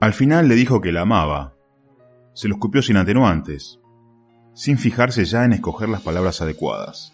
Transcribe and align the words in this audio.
Al 0.00 0.14
final 0.14 0.48
le 0.48 0.54
dijo 0.54 0.80
que 0.80 0.92
la 0.92 1.02
amaba. 1.02 1.52
Se 2.32 2.48
lo 2.48 2.54
escupió 2.54 2.80
sin 2.80 2.96
atenuantes, 2.96 3.80
sin 4.54 4.78
fijarse 4.78 5.26
ya 5.26 5.44
en 5.44 5.52
escoger 5.52 5.90
las 5.90 6.00
palabras 6.00 6.40
adecuadas. 6.40 7.12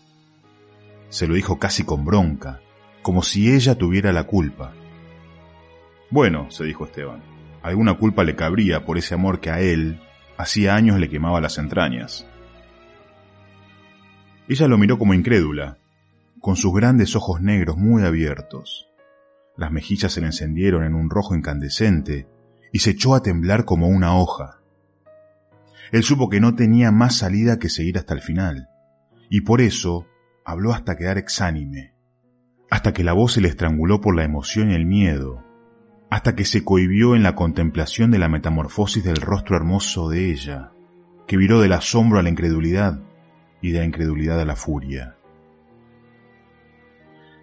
Se 1.08 1.26
lo 1.26 1.34
dijo 1.34 1.58
casi 1.58 1.82
con 1.82 2.04
bronca, 2.04 2.60
como 3.02 3.24
si 3.24 3.52
ella 3.52 3.74
tuviera 3.74 4.12
la 4.12 4.22
culpa. 4.22 4.72
Bueno, 6.10 6.48
se 6.52 6.62
dijo 6.62 6.84
Esteban, 6.84 7.22
alguna 7.60 7.98
culpa 7.98 8.22
le 8.22 8.36
cabría 8.36 8.84
por 8.84 8.98
ese 8.98 9.14
amor 9.14 9.40
que 9.40 9.50
a 9.50 9.58
él 9.60 10.00
hacía 10.36 10.76
años 10.76 11.00
le 11.00 11.08
quemaba 11.08 11.40
las 11.40 11.58
entrañas. 11.58 12.24
Ella 14.46 14.68
lo 14.68 14.78
miró 14.78 14.96
como 14.96 15.12
incrédula, 15.12 15.78
con 16.40 16.54
sus 16.54 16.72
grandes 16.72 17.16
ojos 17.16 17.40
negros 17.40 17.76
muy 17.76 18.04
abiertos. 18.04 18.86
Las 19.56 19.72
mejillas 19.72 20.12
se 20.12 20.20
le 20.20 20.28
encendieron 20.28 20.84
en 20.84 20.94
un 20.94 21.10
rojo 21.10 21.34
incandescente 21.34 22.28
y 22.72 22.80
se 22.80 22.90
echó 22.90 23.14
a 23.14 23.22
temblar 23.22 23.64
como 23.64 23.88
una 23.88 24.16
hoja. 24.16 24.60
Él 25.92 26.02
supo 26.02 26.28
que 26.28 26.40
no 26.40 26.54
tenía 26.54 26.90
más 26.92 27.16
salida 27.16 27.58
que 27.58 27.68
seguir 27.68 27.98
hasta 27.98 28.14
el 28.14 28.20
final, 28.20 28.68
y 29.30 29.42
por 29.42 29.60
eso 29.60 30.06
habló 30.44 30.72
hasta 30.72 30.96
quedar 30.96 31.18
exánime 31.18 31.96
hasta 32.70 32.92
que 32.92 33.04
la 33.04 33.12
voz 33.12 33.32
se 33.32 33.40
le 33.40 33.48
estranguló 33.48 34.00
por 34.00 34.16
la 34.16 34.24
emoción 34.24 34.70
y 34.70 34.74
el 34.74 34.86
miedo, 34.86 35.44
hasta 36.10 36.34
que 36.34 36.44
se 36.44 36.64
cohibió 36.64 37.14
en 37.14 37.22
la 37.22 37.34
contemplación 37.34 38.10
de 38.10 38.18
la 38.18 38.28
metamorfosis 38.28 39.04
del 39.04 39.16
rostro 39.16 39.56
hermoso 39.56 40.08
de 40.08 40.30
ella, 40.30 40.72
que 41.26 41.36
viró 41.36 41.60
del 41.60 41.72
asombro 41.72 42.18
a 42.18 42.22
la 42.22 42.28
incredulidad 42.28 43.00
y 43.60 43.72
de 43.72 43.80
la 43.80 43.84
incredulidad 43.84 44.40
a 44.40 44.44
la 44.44 44.56
furia. 44.56 45.16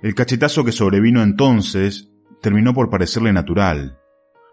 El 0.02 0.16
cachetazo 0.16 0.66
que 0.66 0.72
sobrevino 0.72 1.24
entonces 1.24 2.10
terminó 2.42 2.74
por 2.74 2.90
parecerle 2.90 3.32
natural, 3.32 3.98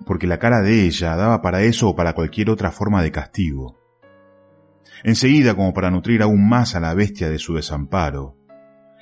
porque 0.07 0.27
la 0.27 0.39
cara 0.39 0.61
de 0.63 0.85
ella 0.85 1.17
daba 1.17 1.43
para 1.43 1.63
eso 1.63 1.89
o 1.89 1.97
para 1.97 2.15
cualquier 2.15 2.51
otra 2.51 2.71
forma 2.71 3.03
de 3.03 3.13
castigo. 3.13 3.79
Enseguida, 5.03 5.55
como 5.55 5.73
para 5.73 5.91
nutrir 5.91 6.23
aún 6.23 6.49
más 6.49 6.75
a 6.75 6.81
la 6.81 6.95
bestia 6.95 7.31
de 7.31 7.39
su 7.39 7.55
desamparo, 7.55 8.37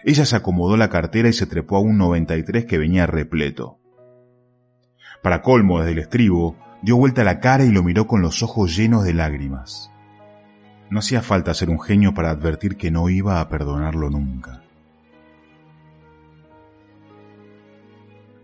ella 0.05 0.25
se 0.25 0.37
acomodó 0.37 0.77
la 0.77 0.91
cartera 0.91 1.29
y 1.29 1.33
se 1.33 1.47
trepó 1.47 1.77
a 1.77 1.81
un 1.81 1.99
93 1.99 2.67
que 2.67 2.79
venía 2.79 3.07
repleto. 3.07 3.79
Para 5.23 5.43
colmo, 5.43 5.81
desde 5.81 5.93
el 5.93 5.99
estribo, 5.99 6.57
dio 6.83 6.97
vuelta 6.97 7.25
la 7.25 7.41
cara 7.41 7.65
y 7.65 7.73
lo 7.73 7.83
miró 7.83 8.07
con 8.07 8.23
los 8.23 8.43
ojos 8.43 8.77
llenos 8.77 9.05
de 9.05 9.15
lágrimas. 9.15 9.91
No 10.91 11.01
hacía 11.01 11.23
falta 11.23 11.53
ser 11.53 11.69
un 11.69 11.81
genio 11.81 12.15
para 12.15 12.31
advertir 12.31 12.77
que 12.77 12.91
no 12.91 13.09
iba 13.09 13.41
a 13.41 13.49
perdonarlo 13.49 14.09
nunca. 14.09 14.63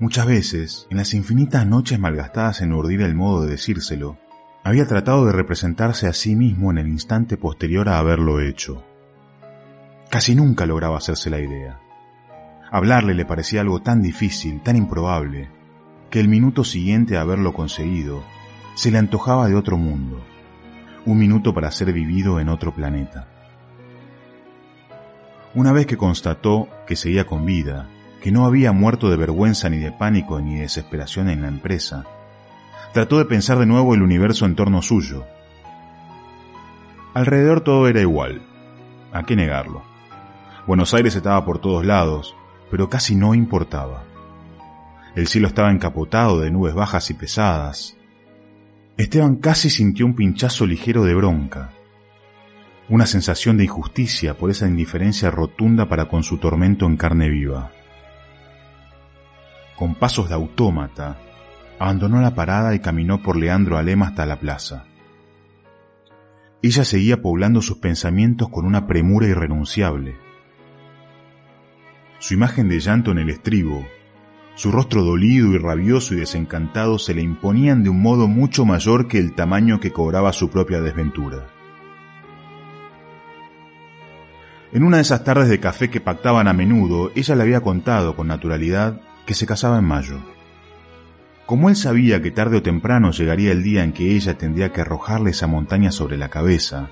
Muchas 0.00 0.26
veces, 0.26 0.86
en 0.90 0.96
las 0.96 1.14
infinitas 1.14 1.66
noches 1.66 2.00
malgastadas 2.00 2.62
en 2.62 2.72
urdir 2.72 3.00
el 3.02 3.14
modo 3.14 3.42
de 3.42 3.52
decírselo, 3.52 4.18
había 4.64 4.86
tratado 4.86 5.24
de 5.26 5.32
representarse 5.32 6.08
a 6.08 6.12
sí 6.12 6.34
mismo 6.34 6.72
en 6.72 6.78
el 6.78 6.88
instante 6.88 7.36
posterior 7.36 7.88
a 7.88 7.98
haberlo 7.98 8.40
hecho. 8.40 8.84
Casi 10.10 10.34
nunca 10.34 10.66
lograba 10.66 10.98
hacerse 10.98 11.30
la 11.30 11.38
idea. 11.38 11.80
Hablarle 12.72 13.14
le 13.14 13.24
parecía 13.24 13.60
algo 13.60 13.82
tan 13.82 14.02
difícil, 14.02 14.62
tan 14.62 14.74
improbable, 14.74 15.48
que 16.10 16.18
el 16.18 16.26
minuto 16.26 16.64
siguiente 16.64 17.16
a 17.16 17.20
haberlo 17.20 17.52
conseguido 17.52 18.24
se 18.74 18.90
le 18.90 18.98
antojaba 18.98 19.48
de 19.48 19.54
otro 19.54 19.76
mundo, 19.76 20.24
un 21.06 21.18
minuto 21.18 21.54
para 21.54 21.70
ser 21.70 21.92
vivido 21.92 22.40
en 22.40 22.48
otro 22.48 22.74
planeta. 22.74 23.28
Una 25.54 25.70
vez 25.70 25.86
que 25.86 25.96
constató 25.96 26.68
que 26.84 26.96
seguía 26.96 27.26
con 27.26 27.46
vida, 27.46 27.88
que 28.24 28.32
no 28.32 28.46
había 28.46 28.72
muerto 28.72 29.10
de 29.10 29.18
vergüenza 29.18 29.68
ni 29.68 29.76
de 29.76 29.92
pánico 29.92 30.40
ni 30.40 30.54
de 30.54 30.62
desesperación 30.62 31.28
en 31.28 31.42
la 31.42 31.48
empresa, 31.48 32.06
trató 32.94 33.18
de 33.18 33.26
pensar 33.26 33.58
de 33.58 33.66
nuevo 33.66 33.92
el 33.92 34.00
universo 34.00 34.46
en 34.46 34.56
torno 34.56 34.80
suyo. 34.80 35.26
Alrededor 37.12 37.60
todo 37.60 37.86
era 37.86 38.00
igual, 38.00 38.40
¿a 39.12 39.24
qué 39.24 39.36
negarlo? 39.36 39.82
Buenos 40.66 40.94
Aires 40.94 41.14
estaba 41.14 41.44
por 41.44 41.58
todos 41.58 41.84
lados, 41.84 42.34
pero 42.70 42.88
casi 42.88 43.14
no 43.14 43.34
importaba. 43.34 44.04
El 45.14 45.26
cielo 45.26 45.46
estaba 45.46 45.70
encapotado 45.70 46.40
de 46.40 46.50
nubes 46.50 46.72
bajas 46.72 47.10
y 47.10 47.14
pesadas. 47.14 47.94
Esteban 48.96 49.36
casi 49.36 49.68
sintió 49.68 50.06
un 50.06 50.14
pinchazo 50.14 50.64
ligero 50.64 51.04
de 51.04 51.14
bronca, 51.14 51.72
una 52.88 53.04
sensación 53.04 53.58
de 53.58 53.64
injusticia 53.64 54.32
por 54.38 54.50
esa 54.50 54.66
indiferencia 54.66 55.30
rotunda 55.30 55.90
para 55.90 56.08
con 56.08 56.22
su 56.22 56.38
tormento 56.38 56.86
en 56.86 56.96
carne 56.96 57.28
viva. 57.28 57.70
Con 59.76 59.94
pasos 59.94 60.28
de 60.28 60.34
autómata, 60.34 61.18
abandonó 61.78 62.20
la 62.20 62.34
parada 62.34 62.74
y 62.74 62.78
caminó 62.78 63.22
por 63.22 63.36
Leandro 63.36 63.76
Alema 63.76 64.06
hasta 64.06 64.26
la 64.26 64.38
plaza. 64.38 64.84
Ella 66.62 66.84
seguía 66.84 67.20
poblando 67.20 67.60
sus 67.60 67.78
pensamientos 67.78 68.48
con 68.48 68.64
una 68.64 68.86
premura 68.86 69.26
irrenunciable. 69.26 70.16
Su 72.18 72.34
imagen 72.34 72.68
de 72.68 72.80
llanto 72.80 73.10
en 73.10 73.18
el 73.18 73.30
estribo, 73.30 73.84
su 74.54 74.70
rostro 74.70 75.02
dolido 75.02 75.48
y 75.52 75.58
rabioso 75.58 76.14
y 76.14 76.18
desencantado 76.18 76.98
se 76.98 77.12
le 77.12 77.22
imponían 77.22 77.82
de 77.82 77.90
un 77.90 78.00
modo 78.00 78.28
mucho 78.28 78.64
mayor 78.64 79.08
que 79.08 79.18
el 79.18 79.34
tamaño 79.34 79.80
que 79.80 79.92
cobraba 79.92 80.32
su 80.32 80.48
propia 80.48 80.80
desventura. 80.80 81.48
En 84.72 84.84
una 84.84 84.98
de 84.98 85.02
esas 85.02 85.24
tardes 85.24 85.48
de 85.48 85.60
café 85.60 85.90
que 85.90 86.00
pactaban 86.00 86.46
a 86.46 86.52
menudo, 86.52 87.10
ella 87.14 87.34
le 87.34 87.42
había 87.42 87.60
contado 87.60 88.14
con 88.14 88.28
naturalidad 88.28 89.00
que 89.26 89.34
se 89.34 89.46
casaba 89.46 89.78
en 89.78 89.84
mayo. 89.84 90.18
Como 91.46 91.68
él 91.68 91.76
sabía 91.76 92.22
que 92.22 92.30
tarde 92.30 92.58
o 92.58 92.62
temprano 92.62 93.10
llegaría 93.10 93.52
el 93.52 93.62
día 93.62 93.84
en 93.84 93.92
que 93.92 94.16
ella 94.16 94.38
tendría 94.38 94.72
que 94.72 94.80
arrojarle 94.80 95.30
esa 95.30 95.46
montaña 95.46 95.92
sobre 95.92 96.16
la 96.16 96.30
cabeza, 96.30 96.88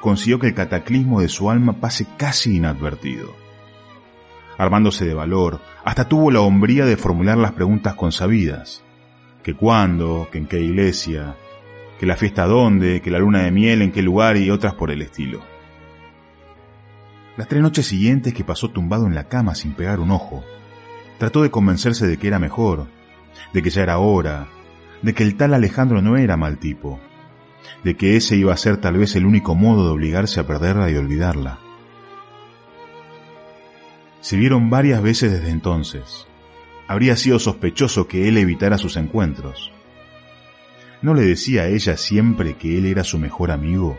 consiguió 0.00 0.38
que 0.38 0.48
el 0.48 0.54
cataclismo 0.54 1.20
de 1.20 1.28
su 1.28 1.50
alma 1.50 1.80
pase 1.80 2.06
casi 2.16 2.56
inadvertido 2.56 3.44
armándose 4.58 5.04
de 5.04 5.14
valor, 5.14 5.60
hasta 5.84 6.08
tuvo 6.08 6.30
la 6.30 6.40
hombría 6.40 6.84
de 6.84 6.96
formular 6.96 7.38
las 7.38 7.52
preguntas 7.52 7.94
consabidas. 7.94 8.82
¿Que 9.42 9.54
cuándo? 9.54 10.28
¿Que 10.30 10.38
en 10.38 10.46
qué 10.46 10.60
iglesia? 10.60 11.36
¿Que 11.98 12.06
la 12.06 12.16
fiesta 12.16 12.46
dónde? 12.46 13.00
¿Que 13.00 13.10
la 13.10 13.18
luna 13.18 13.42
de 13.42 13.50
miel 13.50 13.82
en 13.82 13.92
qué 13.92 14.02
lugar? 14.02 14.36
y 14.36 14.50
otras 14.50 14.74
por 14.74 14.90
el 14.90 15.02
estilo. 15.02 15.40
Las 17.36 17.48
tres 17.48 17.62
noches 17.62 17.86
siguientes 17.86 18.32
que 18.32 18.44
pasó 18.44 18.70
tumbado 18.70 19.06
en 19.06 19.14
la 19.14 19.24
cama 19.24 19.54
sin 19.54 19.72
pegar 19.72 20.00
un 20.00 20.12
ojo, 20.12 20.44
trató 21.18 21.42
de 21.42 21.50
convencerse 21.50 22.06
de 22.06 22.16
que 22.16 22.28
era 22.28 22.38
mejor, 22.38 22.86
de 23.52 23.62
que 23.62 23.70
ya 23.70 23.82
era 23.82 23.98
hora, 23.98 24.48
de 25.02 25.14
que 25.14 25.22
el 25.22 25.36
tal 25.36 25.54
Alejandro 25.54 26.02
no 26.02 26.16
era 26.16 26.36
mal 26.36 26.58
tipo, 26.58 26.98
de 27.82 27.96
que 27.96 28.16
ese 28.16 28.36
iba 28.36 28.52
a 28.52 28.56
ser 28.56 28.78
tal 28.78 28.96
vez 28.96 29.16
el 29.16 29.26
único 29.26 29.54
modo 29.54 29.86
de 29.86 29.92
obligarse 29.92 30.40
a 30.40 30.46
perderla 30.46 30.90
y 30.90 30.96
olvidarla. 30.96 31.58
Se 34.20 34.36
vieron 34.36 34.70
varias 34.70 35.02
veces 35.02 35.32
desde 35.32 35.50
entonces. 35.50 36.26
Habría 36.88 37.16
sido 37.16 37.38
sospechoso 37.38 38.08
que 38.08 38.28
él 38.28 38.38
evitara 38.38 38.78
sus 38.78 38.96
encuentros. 38.96 39.70
¿No 41.02 41.12
le 41.12 41.22
decía 41.22 41.62
a 41.62 41.68
ella 41.68 41.98
siempre 41.98 42.54
que 42.54 42.78
él 42.78 42.86
era 42.86 43.04
su 43.04 43.18
mejor 43.18 43.50
amigo? 43.50 43.98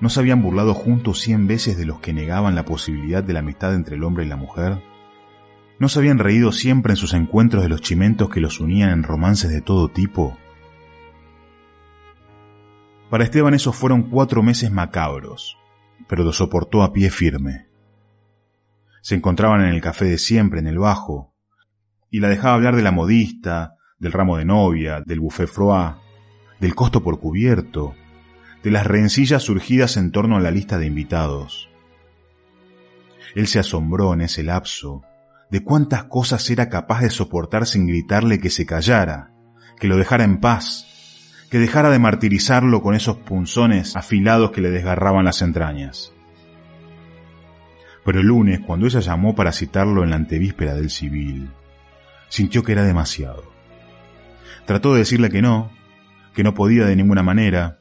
¿No 0.00 0.08
se 0.08 0.20
habían 0.20 0.42
burlado 0.42 0.72
juntos 0.72 1.20
cien 1.20 1.46
veces 1.46 1.76
de 1.76 1.84
los 1.84 2.00
que 2.00 2.14
negaban 2.14 2.54
la 2.54 2.64
posibilidad 2.64 3.22
de 3.22 3.34
la 3.34 3.40
amistad 3.40 3.74
entre 3.74 3.96
el 3.96 4.04
hombre 4.04 4.24
y 4.24 4.28
la 4.28 4.36
mujer? 4.36 4.78
¿No 5.78 5.90
se 5.90 5.98
habían 5.98 6.18
reído 6.18 6.52
siempre 6.52 6.92
en 6.92 6.96
sus 6.96 7.12
encuentros 7.12 7.62
de 7.62 7.68
los 7.68 7.82
chimentos 7.82 8.30
que 8.30 8.40
los 8.40 8.60
unían 8.60 8.90
en 8.90 9.02
romances 9.02 9.50
de 9.50 9.60
todo 9.60 9.88
tipo? 9.88 10.38
Para 13.10 13.24
Esteban 13.24 13.52
esos 13.52 13.76
fueron 13.76 14.04
cuatro 14.04 14.42
meses 14.42 14.72
macabros, 14.72 15.58
pero 16.08 16.24
lo 16.24 16.32
soportó 16.32 16.82
a 16.82 16.94
pie 16.94 17.10
firme. 17.10 17.66
Se 19.02 19.14
encontraban 19.14 19.60
en 19.60 19.68
el 19.68 19.82
café 19.82 20.06
de 20.06 20.18
siempre, 20.18 20.60
en 20.60 20.66
el 20.66 20.78
bajo, 20.78 21.34
y 22.10 22.20
la 22.20 22.28
dejaba 22.28 22.54
hablar 22.54 22.74
de 22.74 22.82
la 22.82 22.90
modista, 22.90 23.74
del 23.98 24.12
ramo 24.12 24.38
de 24.38 24.46
novia, 24.46 25.02
del 25.04 25.20
buffet 25.20 25.46
froid, 25.46 25.92
del 26.58 26.74
costo 26.74 27.02
por 27.02 27.20
cubierto, 27.20 27.94
de 28.62 28.70
las 28.70 28.86
rencillas 28.86 29.42
surgidas 29.42 29.98
en 29.98 30.10
torno 30.10 30.36
a 30.36 30.40
la 30.40 30.50
lista 30.50 30.78
de 30.78 30.86
invitados. 30.86 31.68
Él 33.34 33.46
se 33.46 33.58
asombró 33.58 34.14
en 34.14 34.22
ese 34.22 34.42
lapso 34.42 35.04
de 35.50 35.62
cuántas 35.62 36.04
cosas 36.04 36.48
era 36.50 36.68
capaz 36.68 37.00
de 37.00 37.10
soportar 37.10 37.66
sin 37.66 37.86
gritarle 37.86 38.40
que 38.40 38.50
se 38.50 38.66
callara, 38.66 39.32
que 39.78 39.88
lo 39.88 39.96
dejara 39.96 40.24
en 40.24 40.40
paz, 40.40 40.86
que 41.50 41.58
dejara 41.58 41.90
de 41.90 41.98
martirizarlo 41.98 42.82
con 42.82 42.94
esos 42.94 43.18
punzones 43.18 43.96
afilados 43.96 44.50
que 44.50 44.60
le 44.60 44.70
desgarraban 44.70 45.24
las 45.24 45.42
entrañas. 45.42 46.12
Pero 48.04 48.20
el 48.20 48.26
lunes, 48.26 48.60
cuando 48.60 48.86
ella 48.86 49.00
llamó 49.00 49.34
para 49.34 49.52
citarlo 49.52 50.02
en 50.02 50.10
la 50.10 50.16
antevíspera 50.16 50.74
del 50.74 50.90
civil, 50.90 51.50
sintió 52.28 52.62
que 52.62 52.72
era 52.72 52.84
demasiado. 52.84 53.44
Trató 54.64 54.92
de 54.92 55.00
decirle 55.00 55.30
que 55.30 55.42
no, 55.42 55.70
que 56.34 56.42
no 56.42 56.54
podía 56.54 56.86
de 56.86 56.96
ninguna 56.96 57.22
manera, 57.22 57.78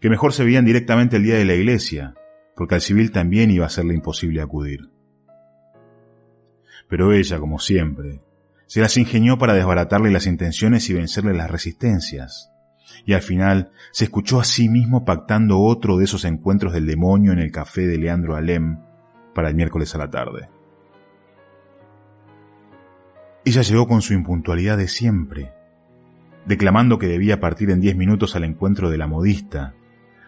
que 0.00 0.10
mejor 0.10 0.32
se 0.32 0.44
veían 0.44 0.64
directamente 0.64 1.16
el 1.16 1.24
día 1.24 1.36
de 1.36 1.44
la 1.44 1.54
iglesia, 1.54 2.14
porque 2.56 2.76
al 2.76 2.80
civil 2.80 3.10
también 3.10 3.50
iba 3.50 3.66
a 3.66 3.70
serle 3.70 3.94
imposible 3.94 4.40
acudir. 4.40 4.90
Pero 6.88 7.12
ella, 7.12 7.38
como 7.38 7.58
siempre, 7.58 8.20
Se 8.66 8.82
las 8.82 8.98
ingenió 8.98 9.38
para 9.38 9.54
desbaratarle 9.54 10.10
las 10.10 10.26
intenciones 10.26 10.90
y 10.90 10.92
vencerle 10.92 11.32
las 11.32 11.50
resistencias. 11.50 12.52
Y 13.06 13.14
al 13.14 13.22
final 13.22 13.70
se 13.92 14.04
escuchó 14.04 14.40
a 14.40 14.44
sí 14.44 14.68
mismo 14.68 15.06
pactando 15.06 15.58
otro 15.58 15.96
de 15.96 16.04
esos 16.04 16.26
encuentros 16.26 16.74
del 16.74 16.86
demonio 16.86 17.32
en 17.32 17.38
el 17.38 17.50
café 17.50 17.86
de 17.86 17.96
Leandro 17.96 18.36
Alem 18.36 18.78
para 19.34 19.48
el 19.48 19.54
miércoles 19.54 19.94
a 19.94 19.98
la 19.98 20.10
tarde. 20.10 20.50
Ella 23.46 23.62
llegó 23.62 23.88
con 23.88 24.02
su 24.02 24.12
impuntualidad 24.12 24.76
de 24.76 24.88
siempre, 24.88 25.54
declamando 26.44 26.98
que 26.98 27.06
debía 27.06 27.40
partir 27.40 27.70
en 27.70 27.80
diez 27.80 27.96
minutos 27.96 28.36
al 28.36 28.44
encuentro 28.44 28.90
de 28.90 28.98
la 28.98 29.06
modista, 29.06 29.74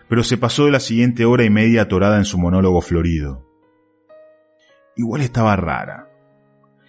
pero 0.09 0.25
se 0.25 0.39
pasó 0.39 0.65
de 0.65 0.71
la 0.71 0.81
siguiente 0.81 1.27
hora 1.27 1.45
y 1.45 1.51
media 1.51 1.83
atorada 1.83 2.17
en 2.17 2.25
su 2.25 2.39
monólogo 2.39 2.81
florido. 2.81 3.47
Igual 4.97 5.21
estaba 5.21 5.55
rara. 5.57 6.10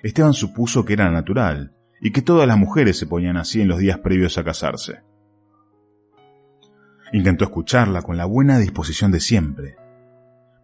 Esteban 0.03 0.33
supuso 0.33 0.83
que 0.83 0.93
era 0.93 1.11
natural 1.11 1.73
y 1.99 2.11
que 2.11 2.21
todas 2.21 2.47
las 2.47 2.57
mujeres 2.57 2.97
se 2.97 3.05
ponían 3.05 3.37
así 3.37 3.61
en 3.61 3.67
los 3.67 3.79
días 3.79 3.99
previos 3.99 4.37
a 4.37 4.43
casarse. 4.43 5.01
Intentó 7.13 7.43
escucharla 7.43 8.01
con 8.01 8.17
la 8.17 8.25
buena 8.25 8.57
disposición 8.57 9.11
de 9.11 9.19
siempre, 9.19 9.75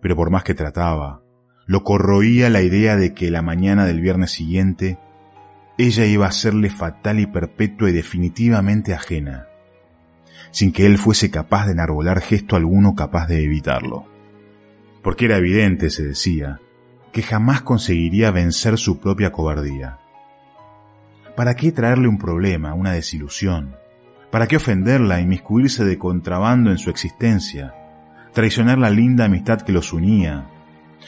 pero 0.01 0.15
por 0.15 0.31
más 0.31 0.43
que 0.43 0.53
trataba, 0.53 1.21
lo 1.65 1.83
corroía 1.83 2.49
la 2.49 2.61
idea 2.61 2.95
de 2.95 3.13
que 3.13 3.29
la 3.29 3.41
mañana 3.41 3.85
del 3.85 3.99
viernes 3.99 4.31
siguiente 4.31 4.97
ella 5.77 6.05
iba 6.05 6.25
a 6.25 6.31
serle 6.31 6.69
fatal 6.69 7.19
y 7.19 7.27
perpetua 7.27 7.89
y 7.89 7.93
definitivamente 7.93 8.95
ajena, 8.95 9.47
sin 10.49 10.71
que 10.71 10.85
él 10.87 10.97
fuese 10.97 11.29
capaz 11.29 11.67
de 11.67 11.73
enarbolar 11.73 12.21
gesto 12.21 12.55
alguno 12.55 12.95
capaz 12.95 13.27
de 13.27 13.43
evitarlo. 13.43 14.07
Porque 15.03 15.25
era 15.25 15.37
evidente, 15.37 15.91
se 15.91 16.03
decía, 16.03 16.59
que 17.11 17.23
jamás 17.23 17.61
conseguiría 17.61 18.31
vencer 18.31 18.77
su 18.77 18.99
propia 18.99 19.31
cobardía. 19.31 19.99
¿Para 21.35 21.55
qué 21.55 21.71
traerle 21.71 22.07
un 22.07 22.17
problema, 22.17 22.73
una 22.73 22.91
desilusión? 22.91 23.75
¿Para 24.31 24.47
qué 24.47 24.57
ofenderla, 24.57 25.21
inmiscuirse 25.21 25.85
de 25.85 25.97
contrabando 25.97 26.71
en 26.71 26.77
su 26.77 26.89
existencia? 26.89 27.73
Traicionar 28.33 28.77
la 28.77 28.89
linda 28.89 29.25
amistad 29.25 29.61
que 29.61 29.71
los 29.71 29.93
unía, 29.93 30.47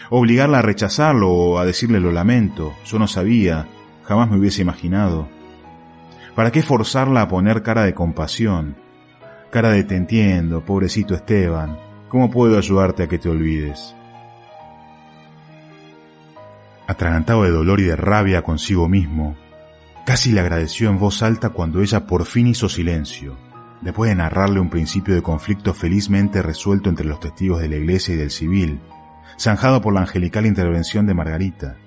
obligarla 0.10 0.60
a 0.60 0.64
rechazarlo 0.64 1.32
o 1.32 1.60
a 1.60 1.66
decirle 1.66 2.00
lo 2.00 2.12
lamento, 2.12 2.74
yo 2.86 2.98
no 2.98 3.08
sabía, 3.08 3.68
Jamás 4.10 4.32
me 4.32 4.38
hubiese 4.38 4.64
imaginado. 4.64 5.28
¿Para 6.34 6.52
qué 6.52 6.64
forzarla 6.64 7.22
a 7.22 7.28
poner 7.28 7.62
cara 7.62 7.84
de 7.84 7.94
compasión? 7.94 8.76
Cara 9.52 9.70
de 9.70 9.84
te 9.84 9.96
entiendo, 9.96 10.66
pobrecito 10.66 11.14
Esteban. 11.14 11.78
¿Cómo 12.08 12.32
puedo 12.32 12.58
ayudarte 12.58 13.04
a 13.04 13.08
que 13.08 13.20
te 13.20 13.30
olvides? 13.30 13.96
Atragantado 16.90 17.44
de 17.44 17.52
dolor 17.52 17.80
y 17.82 17.84
de 17.84 17.96
rabia 17.96 18.42
consigo 18.42 18.90
mismo, 18.90 19.38
casi 20.08 20.32
le 20.32 20.40
agradeció 20.40 20.90
en 20.90 20.98
voz 20.98 21.22
alta 21.22 21.50
cuando 21.50 21.84
ella 21.84 22.08
por 22.08 22.26
fin 22.26 22.48
hizo 22.48 22.68
silencio, 22.68 23.38
después 23.82 24.10
de 24.10 24.16
narrarle 24.16 24.60
un 24.60 24.72
principio 24.72 25.14
de 25.14 25.22
conflicto 25.22 25.76
felizmente 25.76 26.42
resuelto 26.42 26.90
entre 26.90 27.06
los 27.06 27.20
testigos 27.20 27.62
de 27.62 27.70
la 27.70 27.76
iglesia 27.76 28.16
y 28.16 28.18
del 28.18 28.32
civil, 28.32 28.80
zanjado 29.40 29.82
por 29.82 29.94
la 29.94 30.00
angelical 30.00 30.48
intervención 30.48 31.06
de 31.06 31.14
Margarita. 31.14 31.78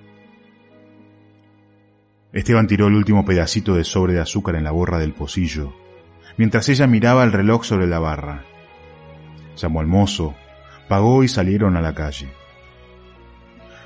Esteban 2.33 2.69
tiró 2.69 2.87
el 2.87 2.95
último 2.95 3.25
pedacito 3.25 3.75
de 3.75 3.83
sobre 3.83 4.13
de 4.13 4.21
azúcar 4.21 4.55
en 4.55 4.63
la 4.63 4.71
borra 4.71 5.01
del 5.01 5.15
pocillo, 5.15 5.75
mientras 6.37 6.69
ella 6.69 6.87
miraba 6.87 7.25
el 7.25 7.33
reloj 7.33 7.65
sobre 7.65 7.89
la 7.89 7.99
barra. 7.99 8.45
Llamó 9.57 9.81
al 9.81 9.89
mozo, 9.89 10.37
pagó 10.89 11.25
y 11.25 11.29
salieron 11.29 11.77
a 11.77 11.81
la 11.81 11.93
calle. 11.93 12.29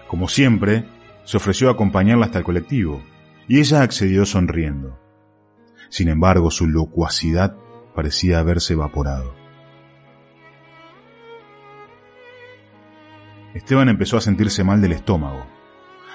Como 0.09 0.29
siempre, 0.29 0.85
se 1.27 1.37
ofreció 1.37 1.69
a 1.69 1.73
acompañarla 1.73 2.25
hasta 2.25 2.39
el 2.39 2.45
colectivo, 2.45 3.03
y 3.47 3.61
ella 3.61 3.83
accedió 3.83 4.25
sonriendo. 4.25 4.99
Sin 5.91 6.09
embargo, 6.09 6.51
su 6.51 6.67
locuacidad 6.67 7.55
parecía 7.95 8.39
haberse 8.39 8.73
evaporado. 8.73 9.35
Esteban 13.53 13.91
empezó 13.91 14.17
a 14.17 14.23
sentirse 14.23 14.65
mal 14.65 14.81
del 14.81 14.93
estómago 14.93 15.47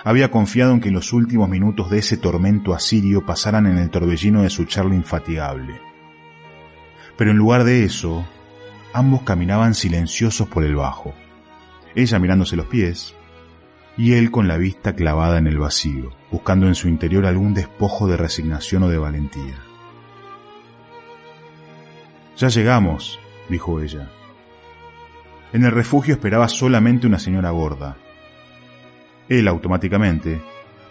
había 0.04 0.32
confiado 0.32 0.74
en 0.74 0.80
que 0.80 0.92
los 0.92 1.14
últimos 1.14 1.48
minutos 1.48 1.90
de 1.90 2.00
ese 2.00 2.18
tormento 2.18 2.74
asirio 2.74 3.26
pasaran 3.26 3.68
en 3.68 3.78
el 3.78 3.90
torbellino 3.90 4.42
de 4.42 4.50
su 4.50 4.66
charla 4.66 4.96
infatigable. 4.96 5.80
Pero 7.18 7.32
en 7.32 7.38
lugar 7.38 7.64
de 7.64 7.84
eso, 7.84 8.26
ambos 8.94 9.22
caminaban 9.22 9.76
silenciosos 9.76 10.48
por 10.48 10.64
el 10.64 10.76
bajo, 10.76 11.14
ella 11.94 12.20
mirándose 12.20 12.56
los 12.56 12.66
pies 12.66 13.14
y 13.98 14.14
él 14.14 14.32
con 14.32 14.48
la 14.48 14.58
vista 14.58 14.96
clavada 14.96 15.38
en 15.38 15.48
el 15.48 15.60
vacío, 15.60 16.12
buscando 16.32 16.68
en 16.68 16.76
su 16.76 16.88
interior 16.88 17.26
algún 17.26 17.54
despojo 17.54 18.08
de 18.08 18.18
resignación 18.18 18.84
o 18.84 18.90
de 18.90 18.98
valentía. 18.98 19.56
Ya 22.38 22.48
llegamos, 22.48 23.20
dijo 23.50 23.82
ella. 23.82 24.10
En 25.54 25.66
el 25.66 25.72
refugio 25.72 26.14
esperaba 26.14 26.48
solamente 26.48 27.06
una 27.08 27.20
señora 27.20 27.52
gorda, 27.52 27.98
él 29.32 29.48
automáticamente 29.48 30.42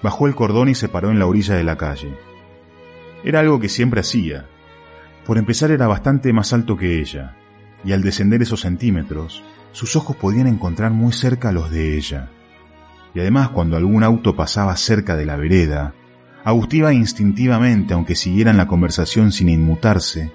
bajó 0.03 0.27
el 0.27 0.35
cordón 0.35 0.71
y 0.71 0.75
se 0.75 0.89
paró 0.89 1.11
en 1.11 1.19
la 1.19 1.27
orilla 1.27 1.57
de 1.57 1.63
la 1.63 1.77
calle. 1.77 2.15
Era 3.23 3.41
algo 3.41 3.61
que 3.61 3.69
siempre 3.69 4.01
hacía. 4.01 4.47
Por 5.27 5.37
empezar 5.37 5.71
era 5.71 5.87
bastante 5.87 6.33
más 6.33 6.55
alto 6.55 6.75
que 6.75 7.01
ella, 7.01 7.37
y 7.85 7.93
al 7.93 8.01
descender 8.01 8.41
esos 8.41 8.63
centímetros, 8.63 9.45
sus 9.73 9.95
ojos 9.95 10.17
podían 10.17 10.47
encontrar 10.47 10.91
muy 10.91 11.13
cerca 11.13 11.53
los 11.53 11.71
de 11.71 11.99
ella. 11.99 12.31
Y 13.15 13.21
además 13.21 13.51
cuando 13.51 13.77
algún 13.77 14.05
auto 14.05 14.37
pasaba 14.37 14.77
cerca 14.77 15.17
de 15.17 15.27
la 15.27 15.37
vereda, 15.37 15.95
Agustiva 16.43 16.95
instintivamente, 16.95 17.93
aunque 17.93 18.15
siguieran 18.15 18.57
la 18.57 18.67
conversación 18.67 19.31
sin 19.31 19.51
inmutarse, 19.51 20.33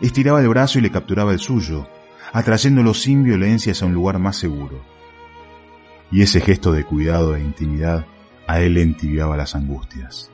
estiraba 0.00 0.40
el 0.40 0.48
brazo 0.48 0.78
y 0.78 0.82
le 0.82 0.90
capturaba 0.90 1.32
el 1.32 1.38
suyo, 1.38 1.86
atrayéndolo 2.32 2.94
sin 2.94 3.22
violencia 3.24 3.72
hacia 3.72 3.86
un 3.86 3.92
lugar 3.92 4.18
más 4.18 4.36
seguro 4.36 4.94
y 6.14 6.22
ese 6.22 6.40
gesto 6.40 6.70
de 6.70 6.84
cuidado 6.84 7.34
e 7.34 7.40
intimidad 7.40 8.06
a 8.46 8.60
él 8.60 8.76
entibiaba 8.76 9.36
las 9.36 9.56
angustias. 9.56 10.30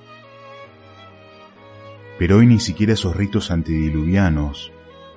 Pero 2.19 2.37
hoy 2.37 2.47
ni 2.47 2.61
siquiera 2.61 2.93
esos 2.93 3.17
ritos 3.17 3.50
antidiluvianos 3.50 4.73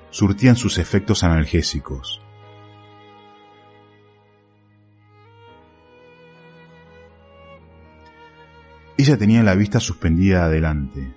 surtían 0.08 0.56
sus 0.56 0.78
efectos 0.78 1.22
analgésicos. 1.22 2.23
Ella 9.04 9.18
tenía 9.18 9.42
la 9.42 9.54
vista 9.54 9.80
suspendida 9.80 10.46
adelante, 10.46 11.12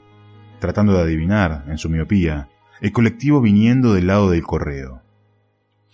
tratando 0.59 0.91
de 0.91 1.03
adivinar, 1.03 1.63
en 1.69 1.77
su 1.77 1.89
miopía, 1.89 2.49
el 2.81 2.91
colectivo 2.91 3.39
viniendo 3.39 3.93
del 3.93 4.07
lado 4.07 4.29
del 4.29 4.43
correo. 4.43 5.03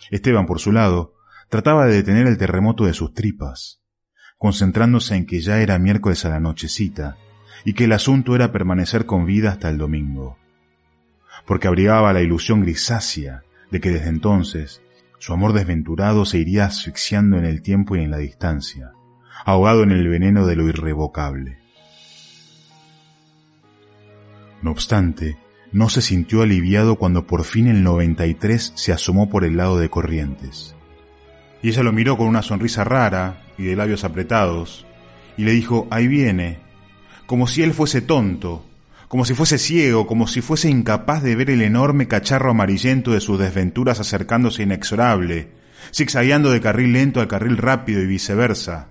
Esteban, 0.09 0.47
por 0.47 0.57
su 0.57 0.71
lado, 0.71 1.13
Trataba 1.49 1.85
de 1.85 1.93
detener 1.93 2.25
el 2.25 2.39
terremoto 2.39 2.85
de 2.85 2.95
sus 2.95 3.13
tripas, 3.13 3.79
concentrándose 4.39 5.15
en 5.15 5.27
que 5.27 5.39
ya 5.39 5.61
era 5.61 5.77
miércoles 5.77 6.25
a 6.25 6.29
la 6.29 6.39
nochecita 6.39 7.17
y 7.63 7.73
que 7.73 7.83
el 7.83 7.91
asunto 7.91 8.33
era 8.35 8.51
permanecer 8.51 9.05
con 9.05 9.27
vida 9.27 9.51
hasta 9.51 9.69
el 9.69 9.77
domingo, 9.77 10.39
porque 11.45 11.67
abrigaba 11.67 12.11
la 12.11 12.21
ilusión 12.21 12.61
grisácea 12.61 13.43
de 13.69 13.79
que 13.79 13.91
desde 13.91 14.09
entonces 14.09 14.81
su 15.19 15.31
amor 15.31 15.53
desventurado 15.53 16.25
se 16.25 16.39
iría 16.39 16.65
asfixiando 16.65 17.37
en 17.37 17.45
el 17.45 17.61
tiempo 17.61 17.95
y 17.95 17.99
en 18.01 18.09
la 18.09 18.17
distancia, 18.17 18.93
ahogado 19.45 19.83
en 19.83 19.91
el 19.91 20.07
veneno 20.07 20.47
de 20.47 20.55
lo 20.55 20.67
irrevocable. 20.67 21.62
No 24.63 24.71
obstante, 24.71 25.37
no 25.73 25.89
se 25.89 26.01
sintió 26.01 26.41
aliviado 26.41 26.95
cuando 26.95 27.27
por 27.27 27.43
fin 27.43 27.67
el 27.67 27.83
93 27.83 28.71
se 28.75 28.93
asomó 28.93 29.29
por 29.29 29.43
el 29.43 29.57
lado 29.57 29.77
de 29.77 29.89
Corrientes. 29.89 30.73
Y 31.61 31.67
ella 31.67 31.83
lo 31.83 31.91
miró 31.91 32.15
con 32.15 32.27
una 32.27 32.41
sonrisa 32.41 32.85
rara 32.85 33.43
y 33.57 33.63
de 33.63 33.75
labios 33.75 34.05
apretados, 34.05 34.85
y 35.35 35.43
le 35.43 35.51
dijo, 35.51 35.85
ahí 35.91 36.07
viene, 36.07 36.59
como 37.25 37.45
si 37.45 37.61
él 37.61 37.73
fuese 37.73 38.01
tonto, 38.01 38.65
como 39.09 39.25
si 39.25 39.33
fuese 39.33 39.57
ciego, 39.57 40.07
como 40.07 40.27
si 40.27 40.39
fuese 40.39 40.69
incapaz 40.69 41.21
de 41.23 41.35
ver 41.35 41.49
el 41.49 41.61
enorme 41.61 42.07
cacharro 42.07 42.51
amarillento 42.51 43.11
de 43.11 43.19
sus 43.19 43.37
desventuras 43.37 43.99
acercándose 43.99 44.63
inexorable, 44.63 45.49
zigzagueando 45.93 46.51
de 46.51 46.61
carril 46.61 46.93
lento 46.93 47.19
al 47.19 47.27
carril 47.27 47.57
rápido 47.57 48.01
y 48.01 48.07
viceversa, 48.07 48.87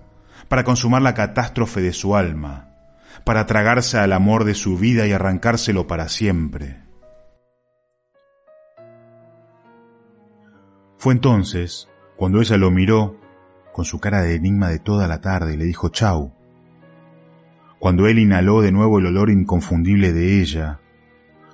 para 0.49 0.65
consumar 0.65 1.01
la 1.01 1.15
catástrofe 1.15 1.81
de 1.81 1.95
su 1.95 2.15
alma, 2.15 2.72
para 3.25 3.47
tragarse 3.47 3.99
al 3.99 4.13
amor 4.13 4.45
de 4.45 4.55
su 4.55 4.77
vida 4.77 5.07
y 5.07 5.13
arrancárselo 5.13 5.87
para 5.87 6.09
siempre. 6.09 6.83
Fue 10.99 11.13
entonces 11.13 11.89
cuando 12.17 12.41
ella 12.41 12.57
lo 12.57 12.71
miró, 12.71 13.19
con 13.73 13.85
su 13.85 13.99
cara 13.99 14.23
de 14.23 14.35
enigma 14.35 14.69
de 14.69 14.79
toda 14.79 15.09
la 15.09 15.21
tarde, 15.21 15.55
y 15.55 15.57
le 15.57 15.65
dijo 15.65 15.89
chau. 15.89 16.33
Cuando 17.81 18.07
él 18.07 18.21
inhaló 18.21 18.61
de 18.61 18.71
nuevo 18.71 18.99
el 19.01 19.07
olor 19.07 19.31
inconfundible 19.31 20.13
de 20.13 20.41
ella, 20.41 20.81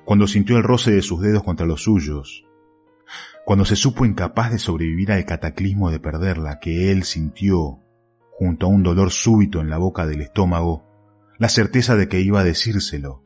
cuando 0.05 0.27
sintió 0.27 0.57
el 0.59 0.65
roce 0.65 0.91
de 0.91 1.01
sus 1.01 1.21
dedos 1.23 1.43
contra 1.43 1.67
los 1.67 1.85
suyos, 1.85 2.45
cuando 3.47 3.65
se 3.65 3.77
supo 3.77 4.05
incapaz 4.05 4.51
de 4.51 4.59
sobrevivir 4.59 5.11
al 5.13 5.25
cataclismo 5.25 5.91
de 5.91 6.01
perderla 6.01 6.59
que 6.61 6.93
él 6.93 7.05
sintió 7.05 7.81
junto 8.33 8.67
a 8.67 8.69
un 8.69 8.83
dolor 8.83 9.11
súbito 9.11 9.61
en 9.61 9.71
la 9.71 9.79
boca 9.79 10.07
del 10.07 10.21
estómago, 10.21 10.88
la 11.39 11.49
certeza 11.49 11.97
de 11.97 12.09
que 12.09 12.21
iba 12.21 12.41
a 12.41 12.45
decírselo, 12.45 13.23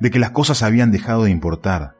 de 0.00 0.10
que 0.10 0.18
las 0.18 0.30
cosas 0.30 0.62
habían 0.62 0.92
dejado 0.92 1.24
de 1.24 1.30
importar, 1.30 1.96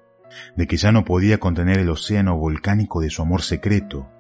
de 0.57 0.67
que 0.67 0.77
ya 0.77 0.93
no 0.93 1.05
podía 1.05 1.39
contener 1.39 1.79
el 1.79 1.91
océano 1.91 2.37
volcánico 2.37 3.01
de 3.01 3.11
su 3.11 3.23
amor 3.23 3.43
secreto, 3.43 4.11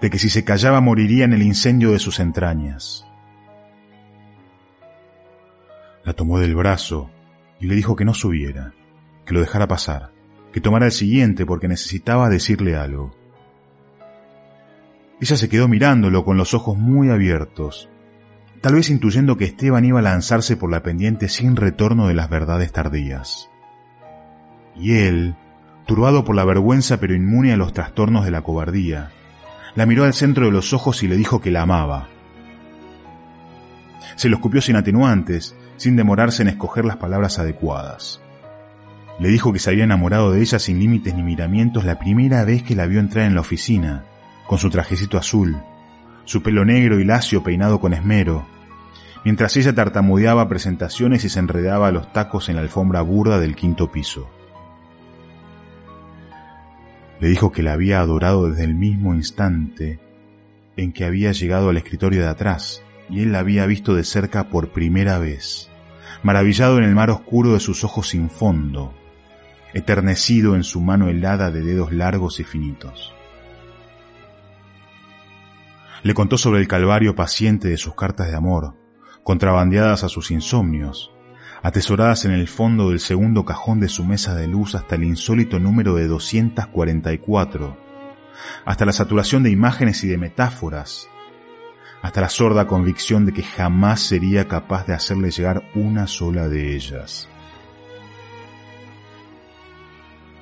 de 0.00 0.10
que 0.10 0.18
si 0.18 0.30
se 0.30 0.44
callaba 0.44 0.80
moriría 0.80 1.24
en 1.24 1.32
el 1.32 1.42
incendio 1.42 1.92
de 1.92 1.98
sus 1.98 2.20
entrañas. 2.20 3.06
La 6.04 6.14
tomó 6.14 6.38
del 6.38 6.54
brazo 6.54 7.10
y 7.60 7.66
le 7.66 7.74
dijo 7.74 7.96
que 7.96 8.04
no 8.04 8.14
subiera, 8.14 8.72
que 9.26 9.34
lo 9.34 9.40
dejara 9.40 9.68
pasar, 9.68 10.12
que 10.52 10.60
tomara 10.60 10.86
el 10.86 10.92
siguiente 10.92 11.44
porque 11.44 11.68
necesitaba 11.68 12.30
decirle 12.30 12.76
algo. 12.76 13.14
Ella 15.20 15.36
se 15.36 15.48
quedó 15.48 15.68
mirándolo 15.68 16.24
con 16.24 16.36
los 16.36 16.54
ojos 16.54 16.78
muy 16.78 17.10
abiertos, 17.10 17.90
tal 18.60 18.74
vez 18.74 18.90
intuyendo 18.90 19.36
que 19.36 19.44
Esteban 19.44 19.84
iba 19.84 20.00
a 20.00 20.02
lanzarse 20.02 20.56
por 20.56 20.70
la 20.70 20.82
pendiente 20.82 21.28
sin 21.28 21.56
retorno 21.56 22.08
de 22.08 22.14
las 22.14 22.28
verdades 22.28 22.72
tardías. 22.72 23.50
Y 24.74 24.94
él, 24.94 25.36
turbado 25.86 26.24
por 26.24 26.36
la 26.36 26.44
vergüenza 26.44 26.98
pero 26.98 27.14
inmune 27.14 27.52
a 27.52 27.56
los 27.56 27.72
trastornos 27.72 28.24
de 28.24 28.30
la 28.30 28.42
cobardía, 28.42 29.10
la 29.74 29.86
miró 29.86 30.04
al 30.04 30.14
centro 30.14 30.46
de 30.46 30.52
los 30.52 30.72
ojos 30.72 31.02
y 31.02 31.08
le 31.08 31.16
dijo 31.16 31.40
que 31.40 31.50
la 31.50 31.62
amaba. 31.62 32.08
Se 34.16 34.28
lo 34.28 34.36
escupió 34.36 34.60
sin 34.60 34.76
atenuantes, 34.76 35.56
sin 35.76 35.96
demorarse 35.96 36.42
en 36.42 36.48
escoger 36.48 36.84
las 36.84 36.96
palabras 36.96 37.38
adecuadas. 37.38 38.20
Le 39.20 39.28
dijo 39.28 39.52
que 39.52 39.58
se 39.58 39.70
había 39.70 39.84
enamorado 39.84 40.32
de 40.32 40.40
ella 40.40 40.58
sin 40.58 40.78
límites 40.78 41.14
ni 41.14 41.22
miramientos 41.22 41.84
la 41.84 41.98
primera 41.98 42.44
vez 42.44 42.62
que 42.62 42.76
la 42.76 42.86
vio 42.86 43.00
entrar 43.00 43.26
en 43.26 43.34
la 43.34 43.40
oficina, 43.40 44.04
con 44.46 44.58
su 44.58 44.70
trajecito 44.70 45.18
azul, 45.18 45.60
su 46.28 46.42
pelo 46.42 46.66
negro 46.66 47.00
y 47.00 47.04
lacio 47.04 47.42
peinado 47.42 47.80
con 47.80 47.94
esmero, 47.94 48.46
mientras 49.24 49.56
ella 49.56 49.74
tartamudeaba 49.74 50.46
presentaciones 50.46 51.24
y 51.24 51.30
se 51.30 51.38
enredaba 51.38 51.90
los 51.90 52.12
tacos 52.12 52.50
en 52.50 52.56
la 52.56 52.60
alfombra 52.60 53.00
burda 53.00 53.40
del 53.40 53.56
quinto 53.56 53.90
piso. 53.90 54.28
Le 57.18 57.28
dijo 57.28 57.50
que 57.50 57.62
la 57.62 57.72
había 57.72 58.00
adorado 58.00 58.50
desde 58.50 58.64
el 58.64 58.74
mismo 58.74 59.14
instante 59.14 60.00
en 60.76 60.92
que 60.92 61.06
había 61.06 61.32
llegado 61.32 61.70
al 61.70 61.78
escritorio 61.78 62.20
de 62.20 62.28
atrás 62.28 62.82
y 63.08 63.22
él 63.22 63.32
la 63.32 63.38
había 63.38 63.64
visto 63.64 63.94
de 63.94 64.04
cerca 64.04 64.50
por 64.50 64.68
primera 64.68 65.18
vez, 65.18 65.70
maravillado 66.22 66.76
en 66.76 66.84
el 66.84 66.94
mar 66.94 67.08
oscuro 67.08 67.54
de 67.54 67.60
sus 67.60 67.84
ojos 67.84 68.08
sin 68.08 68.28
fondo, 68.28 68.92
eternecido 69.72 70.56
en 70.56 70.62
su 70.62 70.82
mano 70.82 71.08
helada 71.08 71.50
de 71.50 71.62
dedos 71.62 71.90
largos 71.90 72.38
y 72.38 72.44
finitos. 72.44 73.14
Le 76.02 76.14
contó 76.14 76.38
sobre 76.38 76.60
el 76.60 76.68
calvario 76.68 77.14
paciente 77.14 77.68
de 77.68 77.76
sus 77.76 77.94
cartas 77.94 78.28
de 78.28 78.36
amor, 78.36 78.76
contrabandeadas 79.24 80.04
a 80.04 80.08
sus 80.08 80.30
insomnios, 80.30 81.12
atesoradas 81.62 82.24
en 82.24 82.32
el 82.32 82.46
fondo 82.48 82.90
del 82.90 83.00
segundo 83.00 83.44
cajón 83.44 83.80
de 83.80 83.88
su 83.88 84.04
mesa 84.04 84.34
de 84.34 84.46
luz 84.46 84.74
hasta 84.74 84.94
el 84.94 85.04
insólito 85.04 85.58
número 85.58 85.94
de 85.96 86.06
244, 86.06 87.76
hasta 88.64 88.86
la 88.86 88.92
saturación 88.92 89.42
de 89.42 89.50
imágenes 89.50 90.04
y 90.04 90.08
de 90.08 90.18
metáforas, 90.18 91.08
hasta 92.00 92.20
la 92.20 92.28
sorda 92.28 92.68
convicción 92.68 93.26
de 93.26 93.32
que 93.32 93.42
jamás 93.42 94.00
sería 94.00 94.46
capaz 94.46 94.86
de 94.86 94.94
hacerle 94.94 95.30
llegar 95.30 95.64
una 95.74 96.06
sola 96.06 96.48
de 96.48 96.76
ellas. 96.76 97.28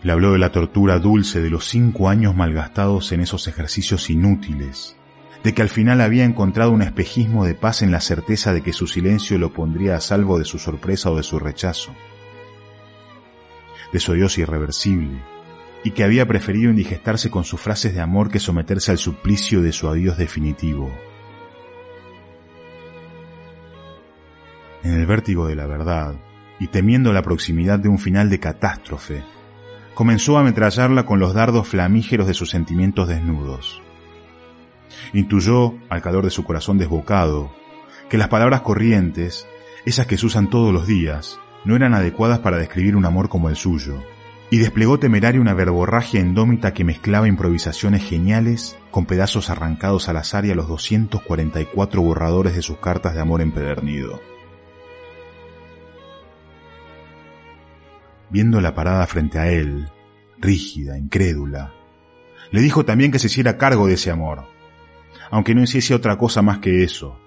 Le 0.03 0.13
habló 0.13 0.33
de 0.33 0.39
la 0.39 0.53
tortura 0.53 0.99
dulce 0.99 1.41
de 1.41 1.51
los 1.51 1.67
cinco 1.67 2.11
años 2.11 2.37
malgastados 2.37 3.11
en 3.13 3.23
esos 3.23 3.49
ejercicios 3.49 4.11
inútiles, 4.11 4.97
de 5.47 5.55
que 5.55 5.63
al 5.63 5.69
final 5.69 6.01
había 6.01 6.25
encontrado 6.25 6.73
un 6.73 6.83
espejismo 6.83 7.45
de 7.45 7.55
paz 7.55 7.83
en 7.83 7.93
la 7.93 8.01
certeza 8.01 8.53
de 8.53 8.63
que 8.63 8.73
su 8.73 8.89
silencio 8.89 9.39
lo 9.39 9.53
pondría 9.53 9.95
a 9.95 10.01
salvo 10.01 10.41
de 10.41 10.45
su 10.45 10.59
sorpresa 10.59 11.09
o 11.13 11.17
de 11.17 11.23
su 11.23 11.39
rechazo, 11.39 11.95
de 13.93 14.01
su 14.01 14.11
adiós 14.11 14.39
irreversible, 14.39 15.23
y 15.85 15.93
que 15.93 16.03
había 16.03 16.27
preferido 16.27 16.69
indigestarse 16.69 17.31
con 17.31 17.45
sus 17.45 17.61
frases 17.61 17.95
de 17.95 18.01
amor 18.01 18.29
que 18.29 18.41
someterse 18.41 18.91
al 18.91 18.99
suplicio 18.99 19.63
de 19.63 19.71
su 19.71 19.89
adiós 19.89 20.19
definitivo. 20.19 20.91
En 24.83 24.95
el 24.95 25.07
vértigo 25.07 25.47
de 25.47 25.55
la 25.55 25.67
verdad, 25.67 26.17
y 26.59 26.67
temiendo 26.67 27.13
la 27.13 27.23
proximidad 27.23 27.79
de 27.79 27.89
un 27.89 28.01
final 28.01 28.31
de 28.31 28.41
catástrofe, 28.41 29.23
comenzó 29.95 30.39
a 30.39 30.41
ametrallarla 30.41 31.07
con 31.07 31.21
los 31.21 31.35
dardos 31.35 31.69
flamígeros 31.69 32.27
de 32.27 32.35
sus 32.35 32.51
sentimientos 32.51 33.07
desnudos. 33.07 33.86
Intuyó, 35.13 35.75
al 35.89 36.03
calor 36.03 36.25
de 36.25 36.31
su 36.31 36.45
corazón 36.45 36.79
desbocado, 36.79 37.51
que 38.09 38.19
las 38.19 38.29
palabras 38.29 38.61
corrientes, 38.61 39.47
esas 39.85 40.07
que 40.07 40.19
se 40.19 40.27
usan 40.27 40.51
todos 40.51 40.73
los 40.73 40.87
días, 40.87 41.39
no 41.65 41.77
eran 41.77 41.95
adecuadas 41.95 42.39
para 42.39 42.59
describir 42.59 42.97
un 42.97 43.05
amor 43.05 43.29
como 43.29 43.49
el 43.49 43.57
suyo, 43.57 44.01
y 44.51 44.59
desplegó 44.59 44.99
temeraria 44.99 45.41
una 45.41 45.55
verborragia 45.55 46.21
endómita 46.21 46.73
que 46.73 46.85
mezclaba 46.85 47.27
improvisaciones 47.27 48.05
geniales 48.05 48.79
con 48.91 49.07
pedazos 49.07 49.51
arrancados 49.51 50.09
al 50.09 50.19
azar 50.19 50.45
y 50.47 50.53
a 50.53 50.55
los 50.55 50.69
244 50.69 52.01
borradores 52.01 52.55
de 52.55 52.63
sus 52.63 52.79
cartas 52.79 53.15
de 53.15 53.21
amor 53.21 53.41
empedernido. 53.41 54.21
Viendo 58.31 58.61
la 58.61 58.75
parada 58.75 59.07
frente 59.07 59.39
a 59.39 59.51
él, 59.51 59.89
rígida, 60.39 60.99
incrédula, 60.99 61.73
le 62.51 62.61
dijo 62.61 62.85
también 62.85 63.11
que 63.11 63.19
se 63.19 63.27
hiciera 63.27 63.59
cargo 63.59 63.87
de 63.87 63.95
ese 63.95 64.11
amor, 64.11 64.47
aunque 65.31 65.55
no 65.55 65.63
hiciese 65.63 65.95
otra 65.95 66.17
cosa 66.17 66.43
más 66.43 66.59
que 66.59 66.83
eso, 66.83 67.19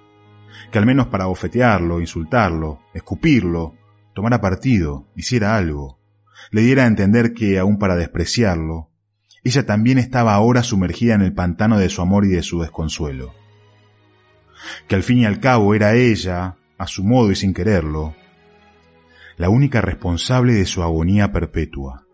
que 0.71 0.77
al 0.77 0.85
menos 0.85 1.07
para 1.07 1.25
bofetearlo, 1.25 2.01
insultarlo, 2.01 2.81
escupirlo, 2.93 3.75
tomara 4.13 4.41
partido, 4.41 5.07
hiciera 5.15 5.55
algo, 5.55 5.99
le 6.51 6.61
diera 6.61 6.83
a 6.83 6.87
entender 6.87 7.33
que, 7.33 7.59
aun 7.59 7.77
para 7.77 7.95
despreciarlo, 7.95 8.89
ella 9.43 9.65
también 9.65 9.97
estaba 9.97 10.33
ahora 10.33 10.63
sumergida 10.63 11.15
en 11.15 11.21
el 11.21 11.33
pantano 11.33 11.77
de 11.77 11.89
su 11.89 12.01
amor 12.01 12.25
y 12.25 12.29
de 12.29 12.43
su 12.43 12.61
desconsuelo. 12.61 13.33
Que 14.87 14.95
al 14.95 15.03
fin 15.03 15.19
y 15.19 15.25
al 15.25 15.39
cabo 15.39 15.73
era 15.73 15.95
ella, 15.95 16.57
a 16.77 16.87
su 16.87 17.03
modo 17.03 17.31
y 17.31 17.35
sin 17.35 17.53
quererlo, 17.53 18.15
la 19.37 19.49
única 19.49 19.79
responsable 19.79 20.53
de 20.53 20.65
su 20.65 20.83
agonía 20.83 21.31
perpetua. 21.31 22.05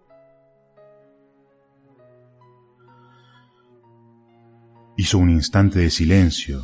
Hizo 4.98 5.18
un 5.18 5.30
instante 5.30 5.80
de 5.80 5.90
silencio, 5.90 6.64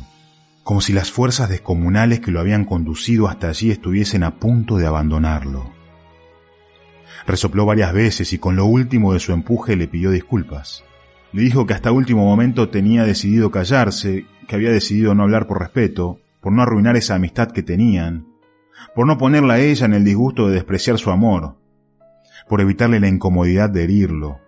como 0.62 0.80
si 0.80 0.94
las 0.94 1.10
fuerzas 1.10 1.50
descomunales 1.50 2.20
que 2.20 2.30
lo 2.30 2.40
habían 2.40 2.64
conducido 2.64 3.28
hasta 3.28 3.48
allí 3.48 3.70
estuviesen 3.70 4.22
a 4.22 4.36
punto 4.36 4.78
de 4.78 4.86
abandonarlo. 4.86 5.70
Resopló 7.26 7.66
varias 7.66 7.92
veces 7.92 8.32
y 8.32 8.38
con 8.38 8.56
lo 8.56 8.64
último 8.64 9.12
de 9.12 9.20
su 9.20 9.32
empuje 9.32 9.76
le 9.76 9.86
pidió 9.86 10.10
disculpas. 10.10 10.82
Le 11.32 11.42
dijo 11.42 11.66
que 11.66 11.74
hasta 11.74 11.92
último 11.92 12.24
momento 12.24 12.70
tenía 12.70 13.04
decidido 13.04 13.50
callarse, 13.50 14.24
que 14.48 14.54
había 14.56 14.70
decidido 14.70 15.14
no 15.14 15.24
hablar 15.24 15.46
por 15.46 15.60
respeto, 15.60 16.18
por 16.40 16.52
no 16.52 16.62
arruinar 16.62 16.96
esa 16.96 17.16
amistad 17.16 17.50
que 17.50 17.62
tenían, 17.62 18.26
por 18.94 19.06
no 19.06 19.18
ponerla 19.18 19.54
a 19.54 19.60
ella 19.60 19.84
en 19.86 19.92
el 19.92 20.04
disgusto 20.04 20.48
de 20.48 20.54
despreciar 20.54 20.98
su 20.98 21.10
amor, 21.10 21.56
por 22.48 22.60
evitarle 22.62 22.98
la 22.98 23.08
incomodidad 23.08 23.68
de 23.68 23.84
herirlo, 23.84 24.40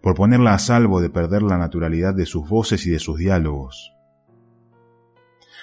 por 0.00 0.14
ponerla 0.14 0.54
a 0.54 0.58
salvo 0.58 1.00
de 1.00 1.10
perder 1.10 1.42
la 1.42 1.58
naturalidad 1.58 2.14
de 2.14 2.26
sus 2.26 2.48
voces 2.48 2.86
y 2.86 2.90
de 2.90 2.98
sus 2.98 3.18
diálogos. 3.18 3.92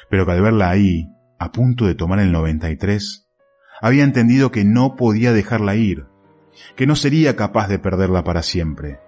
Pero 0.10 0.26
que 0.26 0.32
al 0.32 0.42
verla 0.42 0.70
ahí, 0.70 1.10
a 1.40 1.52
punto 1.52 1.86
de 1.86 1.96
tomar 1.96 2.20
el 2.20 2.32
93, 2.32 3.28
había 3.82 4.04
entendido 4.04 4.52
que 4.52 4.64
no 4.64 4.96
podía 4.96 5.34
dejarla 5.34 5.76
ir, 5.76 6.06
que 6.76 6.88
no 6.88 6.96
sería 6.96 7.36
capaz 7.36 7.68
de 7.68 7.80
perderla 7.80 8.24
para 8.24 8.44
siempre, 8.44 9.00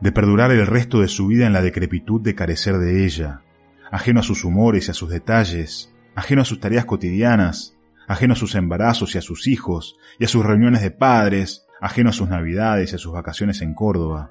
de 0.00 0.12
perdurar 0.12 0.50
el 0.50 0.66
resto 0.66 1.00
de 1.00 1.08
su 1.08 1.28
vida 1.28 1.46
en 1.46 1.52
la 1.52 1.62
decrepitud 1.62 2.20
de 2.20 2.34
carecer 2.34 2.78
de 2.78 3.04
ella, 3.04 3.42
ajeno 3.90 4.20
a 4.20 4.24
sus 4.24 4.44
humores 4.44 4.88
y 4.88 4.90
a 4.90 4.94
sus 4.94 5.10
detalles, 5.10 5.92
ajeno 6.14 6.42
a 6.42 6.44
sus 6.44 6.60
tareas 6.60 6.84
cotidianas, 6.84 7.76
ajeno 8.08 8.34
a 8.34 8.36
sus 8.36 8.54
embarazos 8.54 9.14
y 9.14 9.18
a 9.18 9.22
sus 9.22 9.46
hijos, 9.46 9.96
y 10.18 10.24
a 10.24 10.28
sus 10.28 10.44
reuniones 10.44 10.82
de 10.82 10.90
padres, 10.90 11.66
ajeno 11.80 12.10
a 12.10 12.12
sus 12.12 12.28
navidades 12.28 12.92
y 12.92 12.96
a 12.96 12.98
sus 12.98 13.12
vacaciones 13.12 13.62
en 13.62 13.74
Córdoba, 13.74 14.30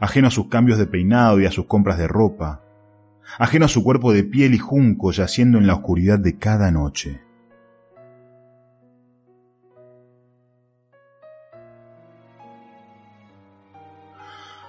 ajeno 0.00 0.28
a 0.28 0.30
sus 0.30 0.48
cambios 0.48 0.78
de 0.78 0.86
peinado 0.86 1.40
y 1.40 1.46
a 1.46 1.50
sus 1.50 1.66
compras 1.66 1.98
de 1.98 2.08
ropa, 2.08 2.62
ajeno 3.38 3.66
a 3.66 3.68
su 3.68 3.82
cuerpo 3.82 4.12
de 4.12 4.24
piel 4.24 4.54
y 4.54 4.58
junco 4.58 5.12
yaciendo 5.12 5.58
en 5.58 5.66
la 5.66 5.74
oscuridad 5.74 6.18
de 6.18 6.38
cada 6.38 6.70
noche. 6.70 7.20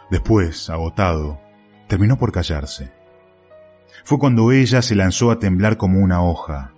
Después, 0.09 0.69
agotado, 0.69 1.39
terminó 1.87 2.19
por 2.19 2.31
callarse. 2.31 2.91
Fue 4.03 4.19
cuando 4.19 4.51
ella 4.51 4.81
se 4.81 4.95
lanzó 4.95 5.31
a 5.31 5.39
temblar 5.39 5.77
como 5.77 5.99
una 5.99 6.21
hoja 6.21 6.73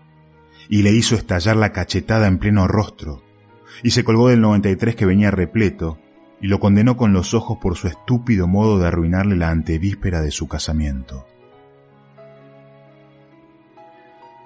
y 0.70 0.84
le 0.84 0.92
hizo 0.92 1.16
estallar 1.16 1.56
la 1.58 1.72
cachetada 1.72 2.28
en 2.28 2.40
pleno 2.40 2.68
rostro, 2.68 3.24
y 3.84 3.92
se 3.92 4.04
colgó 4.04 4.30
del 4.30 4.42
93 4.42 4.96
que 4.96 5.06
venía 5.06 5.32
repleto, 5.32 6.00
y 6.42 6.48
lo 6.48 6.60
condenó 6.60 6.98
con 6.98 7.14
los 7.14 7.34
ojos 7.34 7.58
por 7.62 7.76
su 7.76 7.88
estúpido 7.88 8.48
modo 8.48 8.80
de 8.80 8.88
arruinarle 8.88 9.36
la 9.36 9.50
antevíspera 9.50 10.22
de 10.22 10.32
su 10.32 10.48
casamiento. 10.48 11.26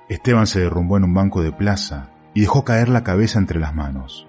Esteban 0.08 0.48
se 0.48 0.60
derrumbó 0.60 0.98
en 0.98 1.04
un 1.04 1.14
banco 1.14 1.44
de 1.44 1.52
plaza 1.52 2.10
y 2.34 2.42
dejó 2.42 2.64
caer 2.64 2.90
la 2.90 3.04
cabeza 3.04 3.38
entre 3.38 3.60
las 3.60 3.76
manos, 3.76 4.28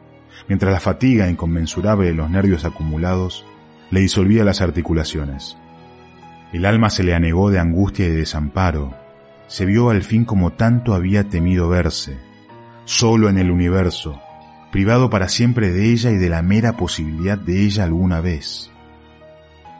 mientras 0.48 0.72
la 0.72 0.80
fatiga 0.80 1.28
inconmensurable 1.28 2.06
de 2.06 2.14
los 2.14 2.30
nervios 2.30 2.64
acumulados 2.64 3.46
le 3.90 4.00
disolvía 4.00 4.44
las 4.44 4.60
articulaciones. 4.60 5.56
El 6.52 6.64
alma 6.64 6.90
se 6.90 7.02
le 7.02 7.14
anegó 7.14 7.50
de 7.50 7.58
angustia 7.58 8.06
y 8.06 8.10
de 8.10 8.16
desamparo. 8.16 8.94
Se 9.46 9.64
vio 9.64 9.90
al 9.90 10.02
fin 10.02 10.24
como 10.24 10.52
tanto 10.52 10.94
había 10.94 11.28
temido 11.28 11.68
verse, 11.68 12.18
solo 12.84 13.28
en 13.28 13.38
el 13.38 13.50
universo, 13.50 14.20
privado 14.70 15.10
para 15.10 15.28
siempre 15.28 15.72
de 15.72 15.90
ella 15.90 16.10
y 16.10 16.16
de 16.16 16.28
la 16.28 16.42
mera 16.42 16.76
posibilidad 16.76 17.38
de 17.38 17.64
ella 17.64 17.84
alguna 17.84 18.20
vez. 18.20 18.70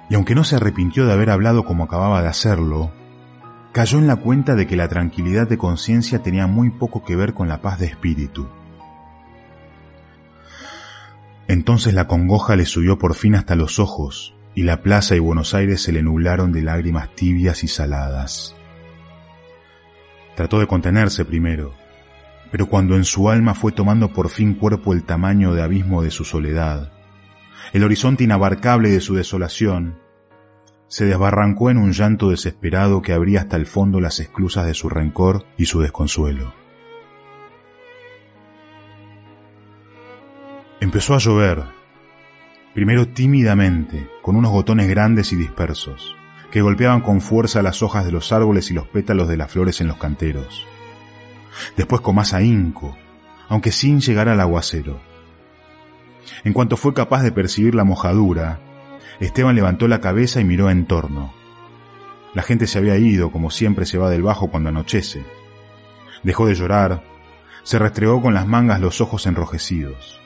Y 0.08 0.14
aunque 0.16 0.34
no 0.34 0.44
se 0.44 0.56
arrepintió 0.56 1.06
de 1.06 1.12
haber 1.12 1.30
hablado 1.30 1.64
como 1.64 1.84
acababa 1.84 2.22
de 2.22 2.28
hacerlo, 2.28 2.90
cayó 3.72 3.98
en 3.98 4.06
la 4.06 4.16
cuenta 4.16 4.56
de 4.56 4.66
que 4.66 4.76
la 4.76 4.88
tranquilidad 4.88 5.48
de 5.48 5.58
conciencia 5.58 6.20
tenía 6.22 6.46
muy 6.46 6.70
poco 6.70 7.04
que 7.04 7.16
ver 7.16 7.34
con 7.34 7.48
la 7.48 7.62
paz 7.62 7.78
de 7.78 7.86
espíritu. 7.86 8.48
Entonces 11.46 11.94
la 11.94 12.06
congoja 12.06 12.56
le 12.56 12.64
subió 12.64 12.98
por 12.98 13.14
fin 13.14 13.34
hasta 13.34 13.54
los 13.54 13.78
ojos, 13.78 14.34
y 14.54 14.64
la 14.64 14.82
plaza 14.82 15.16
y 15.16 15.20
Buenos 15.20 15.54
Aires 15.54 15.82
se 15.82 15.92
le 15.92 16.02
nublaron 16.02 16.52
de 16.52 16.62
lágrimas 16.62 17.14
tibias 17.14 17.62
y 17.64 17.68
saladas. 17.68 18.56
Trató 20.36 20.58
de 20.58 20.66
contenerse 20.66 21.24
primero, 21.24 21.74
pero 22.50 22.66
cuando 22.66 22.96
en 22.96 23.04
su 23.04 23.30
alma 23.30 23.54
fue 23.54 23.72
tomando 23.72 24.12
por 24.12 24.28
fin 24.28 24.54
cuerpo 24.54 24.92
el 24.92 25.04
tamaño 25.04 25.54
de 25.54 25.62
abismo 25.62 26.02
de 26.02 26.10
su 26.10 26.24
soledad, 26.24 26.92
el 27.72 27.84
horizonte 27.84 28.24
inabarcable 28.24 28.90
de 28.90 29.00
su 29.00 29.14
desolación, 29.14 29.98
se 30.88 31.04
desbarrancó 31.04 31.70
en 31.70 31.78
un 31.78 31.92
llanto 31.92 32.30
desesperado 32.30 33.00
que 33.00 33.12
abría 33.12 33.42
hasta 33.42 33.56
el 33.56 33.66
fondo 33.66 34.00
las 34.00 34.18
esclusas 34.18 34.66
de 34.66 34.74
su 34.74 34.88
rencor 34.88 35.46
y 35.56 35.66
su 35.66 35.80
desconsuelo. 35.80 36.52
Empezó 40.80 41.14
a 41.14 41.18
llover, 41.18 41.62
primero 42.74 43.06
tímidamente, 43.06 44.08
con 44.22 44.34
unos 44.34 44.50
gotones 44.50 44.88
grandes 44.88 45.32
y 45.32 45.36
dispersos, 45.36 46.16
que 46.50 46.62
golpeaban 46.62 47.02
con 47.02 47.20
fuerza 47.20 47.62
las 47.62 47.82
hojas 47.84 48.04
de 48.04 48.10
los 48.10 48.32
árboles 48.32 48.70
y 48.72 48.74
los 48.74 48.88
pétalos 48.88 49.28
de 49.28 49.36
las 49.36 49.52
flores 49.52 49.80
en 49.80 49.86
los 49.86 49.98
canteros. 49.98 50.66
Después 51.76 52.00
con 52.00 52.16
más 52.16 52.32
ahínco, 52.32 52.96
aunque 53.48 53.72
sin 53.72 54.00
llegar 54.00 54.28
al 54.28 54.40
aguacero. 54.40 55.00
En 56.44 56.52
cuanto 56.52 56.76
fue 56.76 56.94
capaz 56.94 57.22
de 57.22 57.32
percibir 57.32 57.74
la 57.74 57.84
mojadura, 57.84 58.60
Esteban 59.18 59.56
levantó 59.56 59.88
la 59.88 60.00
cabeza 60.00 60.40
y 60.40 60.44
miró 60.44 60.70
en 60.70 60.86
torno. 60.86 61.34
La 62.34 62.42
gente 62.42 62.66
se 62.66 62.78
había 62.78 62.96
ido, 62.96 63.32
como 63.32 63.50
siempre 63.50 63.86
se 63.86 63.98
va 63.98 64.08
del 64.08 64.22
bajo 64.22 64.50
cuando 64.50 64.68
anochece. 64.68 65.24
Dejó 66.22 66.46
de 66.46 66.54
llorar, 66.54 67.02
se 67.64 67.78
restregó 67.78 68.22
con 68.22 68.34
las 68.34 68.46
mangas 68.46 68.80
los 68.80 69.00
ojos 69.00 69.26
enrojecidos. 69.26 70.20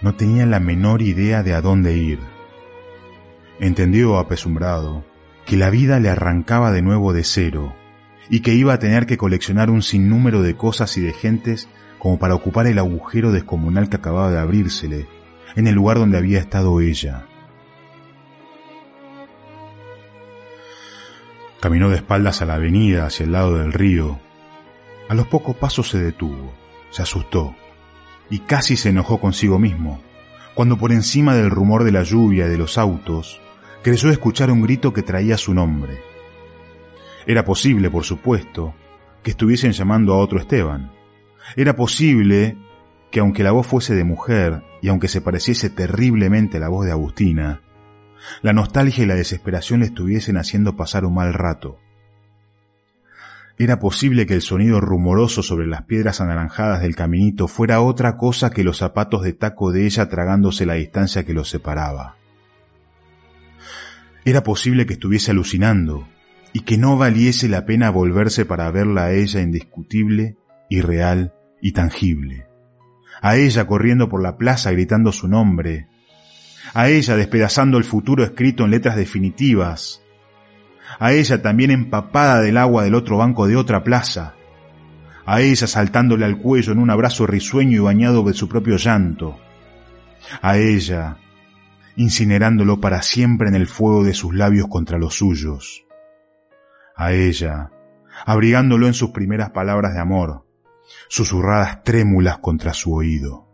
No 0.00 0.14
tenía 0.14 0.46
la 0.46 0.60
menor 0.60 1.02
idea 1.02 1.42
de 1.42 1.54
a 1.54 1.60
dónde 1.60 1.96
ir. 1.96 2.20
Entendió, 3.58 4.18
apesumbrado, 4.18 5.04
que 5.44 5.56
la 5.56 5.70
vida 5.70 5.98
le 5.98 6.08
arrancaba 6.08 6.70
de 6.70 6.82
nuevo 6.82 7.12
de 7.12 7.24
cero 7.24 7.74
y 8.30 8.40
que 8.40 8.54
iba 8.54 8.72
a 8.74 8.78
tener 8.78 9.06
que 9.06 9.16
coleccionar 9.16 9.70
un 9.70 9.82
sinnúmero 9.82 10.42
de 10.42 10.54
cosas 10.56 10.96
y 10.96 11.00
de 11.00 11.12
gentes 11.12 11.68
como 11.98 12.18
para 12.18 12.34
ocupar 12.34 12.66
el 12.66 12.78
agujero 12.78 13.32
descomunal 13.32 13.88
que 13.88 13.96
acababa 13.96 14.30
de 14.30 14.38
abrírsele 14.38 15.06
en 15.56 15.66
el 15.66 15.74
lugar 15.74 15.98
donde 15.98 16.18
había 16.18 16.38
estado 16.38 16.80
ella. 16.80 17.26
Caminó 21.60 21.88
de 21.90 21.96
espaldas 21.96 22.40
a 22.40 22.46
la 22.46 22.54
avenida 22.54 23.06
hacia 23.06 23.24
el 23.24 23.32
lado 23.32 23.58
del 23.58 23.72
río. 23.72 24.20
A 25.08 25.14
los 25.14 25.26
pocos 25.26 25.56
pasos 25.56 25.88
se 25.88 25.98
detuvo, 25.98 26.52
se 26.90 27.02
asustó 27.02 27.56
y 28.30 28.40
casi 28.40 28.76
se 28.76 28.90
enojó 28.90 29.18
consigo 29.20 29.58
mismo, 29.58 30.00
cuando 30.54 30.76
por 30.76 30.92
encima 30.92 31.34
del 31.34 31.50
rumor 31.50 31.84
de 31.84 31.92
la 31.92 32.02
lluvia 32.02 32.46
y 32.46 32.50
de 32.50 32.58
los 32.58 32.78
autos, 32.78 33.40
creyó 33.82 34.10
escuchar 34.10 34.50
un 34.50 34.62
grito 34.62 34.92
que 34.92 35.02
traía 35.02 35.38
su 35.38 35.54
nombre. 35.54 36.07
Era 37.28 37.44
posible, 37.44 37.90
por 37.90 38.04
supuesto, 38.04 38.74
que 39.22 39.32
estuviesen 39.32 39.72
llamando 39.72 40.14
a 40.14 40.16
otro 40.16 40.38
Esteban. 40.38 40.90
Era 41.56 41.76
posible 41.76 42.56
que 43.10 43.20
aunque 43.20 43.42
la 43.42 43.52
voz 43.52 43.66
fuese 43.66 43.94
de 43.94 44.02
mujer 44.02 44.62
y 44.80 44.88
aunque 44.88 45.08
se 45.08 45.20
pareciese 45.20 45.68
terriblemente 45.68 46.56
a 46.56 46.60
la 46.60 46.70
voz 46.70 46.86
de 46.86 46.92
Agustina, 46.92 47.60
la 48.40 48.54
nostalgia 48.54 49.04
y 49.04 49.06
la 49.06 49.14
desesperación 49.14 49.80
le 49.80 49.86
estuviesen 49.86 50.38
haciendo 50.38 50.74
pasar 50.74 51.04
un 51.04 51.16
mal 51.16 51.34
rato. 51.34 51.78
Era 53.58 53.78
posible 53.78 54.24
que 54.24 54.32
el 54.32 54.40
sonido 54.40 54.80
rumoroso 54.80 55.42
sobre 55.42 55.66
las 55.66 55.82
piedras 55.82 56.22
anaranjadas 56.22 56.80
del 56.80 56.96
caminito 56.96 57.46
fuera 57.46 57.82
otra 57.82 58.16
cosa 58.16 58.48
que 58.48 58.64
los 58.64 58.78
zapatos 58.78 59.22
de 59.22 59.34
taco 59.34 59.70
de 59.70 59.84
ella 59.84 60.08
tragándose 60.08 60.64
la 60.64 60.74
distancia 60.74 61.26
que 61.26 61.34
los 61.34 61.50
separaba. 61.50 62.16
Era 64.24 64.42
posible 64.42 64.86
que 64.86 64.94
estuviese 64.94 65.32
alucinando 65.32 66.08
y 66.52 66.60
que 66.60 66.78
no 66.78 66.96
valiese 66.96 67.48
la 67.48 67.66
pena 67.66 67.90
volverse 67.90 68.44
para 68.44 68.70
verla 68.70 69.04
a 69.04 69.12
ella 69.12 69.40
indiscutible, 69.40 70.36
irreal 70.68 71.34
y 71.60 71.72
tangible. 71.72 72.46
A 73.20 73.36
ella 73.36 73.66
corriendo 73.66 74.08
por 74.08 74.22
la 74.22 74.36
plaza 74.36 74.70
gritando 74.70 75.12
su 75.12 75.28
nombre, 75.28 75.88
a 76.74 76.88
ella 76.88 77.16
despedazando 77.16 77.78
el 77.78 77.84
futuro 77.84 78.24
escrito 78.24 78.64
en 78.64 78.70
letras 78.70 78.96
definitivas, 78.96 80.02
a 80.98 81.12
ella 81.12 81.42
también 81.42 81.70
empapada 81.70 82.40
del 82.40 82.56
agua 82.56 82.84
del 82.84 82.94
otro 82.94 83.18
banco 83.18 83.46
de 83.46 83.56
otra 83.56 83.84
plaza, 83.84 84.34
a 85.26 85.40
ella 85.40 85.66
saltándole 85.66 86.24
al 86.24 86.38
cuello 86.38 86.72
en 86.72 86.78
un 86.78 86.90
abrazo 86.90 87.26
risueño 87.26 87.76
y 87.76 87.80
bañado 87.80 88.22
de 88.22 88.34
su 88.34 88.48
propio 88.48 88.76
llanto, 88.76 89.38
a 90.40 90.56
ella 90.56 91.18
incinerándolo 91.96 92.80
para 92.80 93.02
siempre 93.02 93.48
en 93.48 93.56
el 93.56 93.66
fuego 93.66 94.04
de 94.04 94.14
sus 94.14 94.32
labios 94.32 94.68
contra 94.68 94.98
los 94.98 95.14
suyos, 95.14 95.84
a 96.98 97.12
ella 97.12 97.70
abrigándolo 98.26 98.86
en 98.86 98.94
sus 98.94 99.10
primeras 99.10 99.50
palabras 99.50 99.94
de 99.94 100.00
amor, 100.00 100.44
susurradas 101.08 101.82
trémulas 101.84 102.38
contra 102.38 102.74
su 102.74 102.92
oído. 102.92 103.46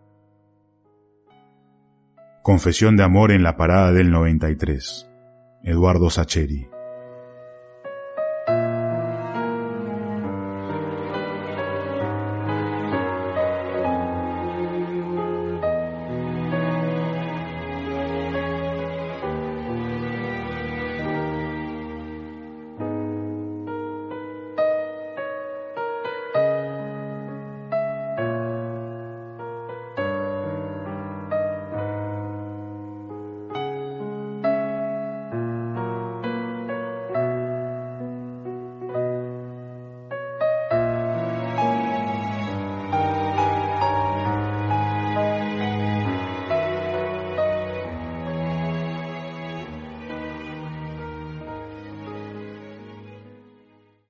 Confesión 2.42 2.96
de 2.96 3.04
amor 3.04 3.30
en 3.30 3.42
la 3.42 3.56
parada 3.56 3.92
del 3.92 4.10
93. 4.10 5.08
Eduardo 5.62 6.10
Sacheri. 6.10 6.73